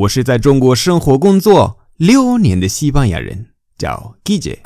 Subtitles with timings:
[0.00, 4.60] 我是在中国生活工作六年的西班牙人，叫 Guille。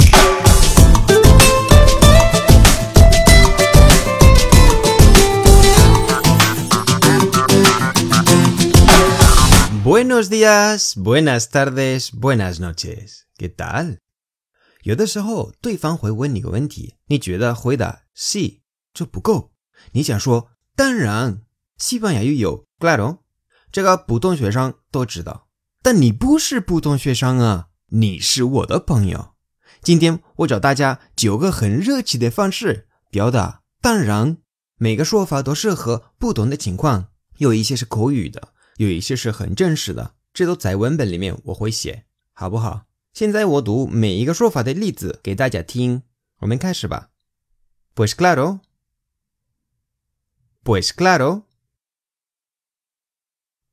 [9.82, 13.24] Buenos días, buenas tardes, buenas noches.
[13.36, 13.96] ¿Qué tal?
[14.84, 18.60] 有的时候，对方会问你个问题，你觉得回答是
[18.92, 19.50] 这不够，
[19.90, 21.40] 你想说当然，
[21.76, 23.18] 西班牙语有 claro，
[23.74, 25.48] 这个普通学生都知道。
[25.82, 29.34] 但你不是普通学生啊，你是我的朋友。
[29.82, 34.36] 今天我教大家九个很热情的方式表达当然，
[34.76, 42.84] 每个说法都适合不同的情况，有一些是口语的，有一些是很正式的，这都在文本里面我会写，好不好？
[43.12, 46.02] 现在我读每一个说法的例子给大家听，
[46.38, 47.08] 我们开始吧。
[47.96, 48.60] Pues claro。
[50.62, 51.42] Pues claro.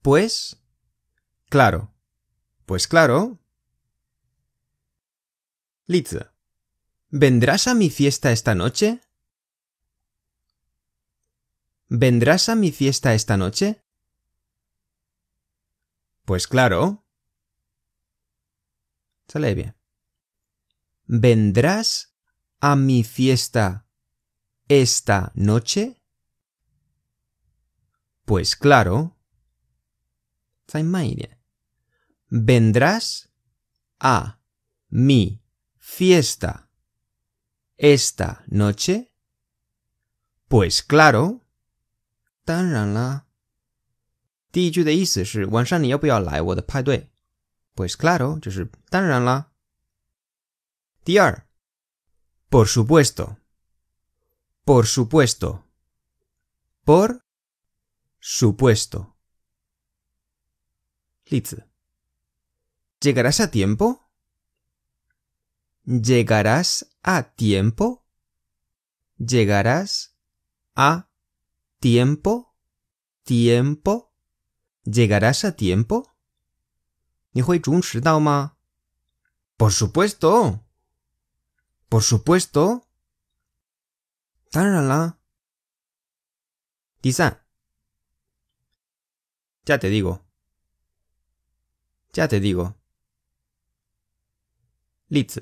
[0.02, 0.58] Pues
[1.50, 1.94] claro.
[2.66, 3.40] Pues claro.
[5.86, 6.18] Liz,
[7.10, 9.02] ¿vendrás a mi fiesta esta noche?
[11.90, 13.84] ¿Vendrás a mi fiesta esta noche?
[16.26, 17.04] Pues claro.
[19.28, 19.76] Sale bien.
[21.06, 22.16] ¿Vendrás
[22.62, 23.86] a mi fiesta
[24.70, 26.02] esta noche?
[28.26, 29.18] Pues claro.
[32.29, 33.29] Vendrás
[33.99, 34.41] a
[34.89, 35.41] mi
[35.79, 36.69] fiesta
[37.77, 39.13] esta noche?
[40.49, 41.41] Pues claro.
[42.45, 43.27] 当然啦。
[44.53, 47.11] 第一句的意思是晚上你要不要来我的派对？
[47.75, 49.53] Pues claro，就是当然啦。
[51.05, 51.47] 第二，
[52.51, 57.21] por supuesto，por supuesto，por
[58.29, 59.10] Supuesto.
[61.31, 61.57] Liz.
[63.01, 64.09] ¿Llegarás a tiempo?
[65.85, 68.05] ¿Llegarás a tiempo?
[69.19, 70.17] ¿Llegarás
[70.75, 71.09] a
[71.81, 72.55] tiempo?
[73.25, 74.13] ¿Tiempo?
[74.85, 76.15] ¿Llegarás a tiempo?
[79.57, 80.65] Por supuesto.
[81.89, 82.87] Por supuesto.
[84.51, 85.19] 当然啦。
[87.03, 87.43] 第三，
[89.67, 90.25] ya te digo.
[92.14, 92.76] Ya te digo.
[95.08, 95.40] Liz.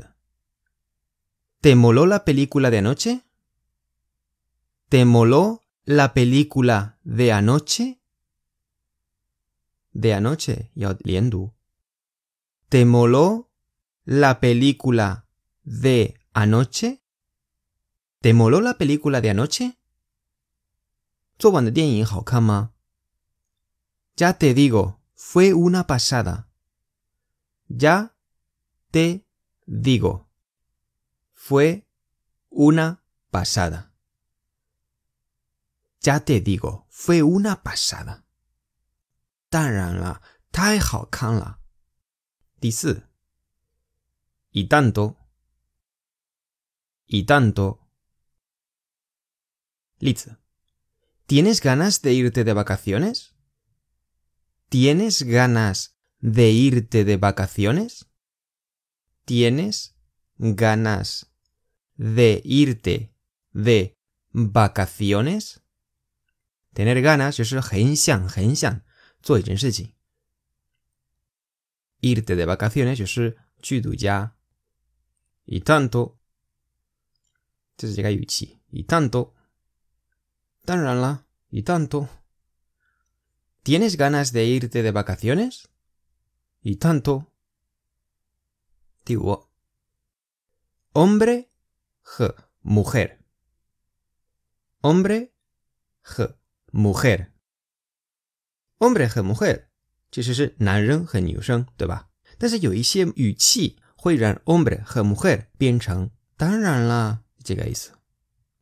[1.62, 3.24] ¿Te moló la película de anoche?
[4.88, 8.02] ¿Te moló la película de anoche?
[9.92, 11.54] De anoche, ya liendu.
[12.70, 13.52] ¿Te moló
[14.06, 15.28] la película
[15.64, 17.04] de anoche?
[18.22, 19.78] ¿Te moló la película de anoche?
[24.16, 26.49] Ya te digo, fue una pasada.
[27.69, 28.17] Ya
[28.91, 29.27] te
[29.67, 30.29] digo,
[31.33, 31.87] fue
[32.51, 33.93] una pasada.
[36.01, 38.25] Ya te digo, fue una pasada.
[39.49, 41.61] 当然了，太好看了。
[42.61, 43.09] 第四，
[44.51, 45.17] y tanto,
[47.07, 47.81] y tanto.
[49.99, 50.29] Liz,
[51.27, 53.35] ¿tienes ganas de irte de vacaciones?
[54.69, 58.08] ¿Tienes ganas de irte de vacaciones?
[59.26, 59.96] ¿Tienes
[60.38, 61.32] ganas
[61.96, 63.14] de irte
[63.52, 63.98] de
[64.32, 65.62] vacaciones?
[66.74, 67.40] Tener ganas
[72.02, 73.00] Irte de vacaciones
[75.46, 76.20] Y tanto,
[78.72, 79.34] y tanto,
[81.50, 82.10] y tanto.
[83.64, 85.70] ¿Tienes ganas de irte de vacaciones?
[86.63, 87.27] Y tanto.
[89.05, 89.51] Digo.
[90.93, 91.51] Hombre,
[92.03, 93.19] J, mujer.
[94.81, 95.33] Hombre,
[96.03, 96.37] J,
[96.73, 97.33] mujer.
[98.79, 99.67] Hombre 和 mujer
[100.11, 102.11] 其实是男人和女生，对吧？
[102.39, 107.93] 但是有一些语气会让 hombre 和 mujer 变成当然啦这个意思。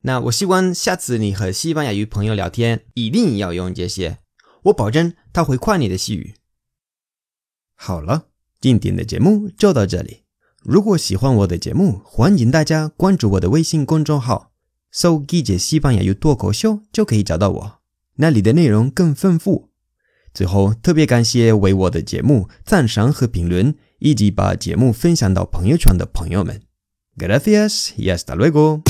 [0.05, 4.21] 那我希望下次你和西班牙语朋友聊天，一定要用这些，
[4.62, 6.33] 我保证他会夸你的西语。
[7.75, 8.29] 好了，
[8.59, 10.23] 今天的节目就到这里。
[10.62, 14.53] 如果喜欢我的节目，欢迎大家关注我的微信公众号，
[14.91, 17.81] 搜“记者西班牙语脱口秀”就可以找到我，
[18.15, 19.69] 那里的内容更丰富。
[20.33, 26.62] 最后，特别感谢为我的节目赞赏和评论，以及把节目分享到朋友圈的朋友们。
[27.17, 28.83] Gracias y hasta luego.